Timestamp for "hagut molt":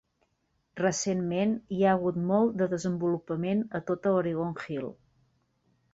1.97-2.57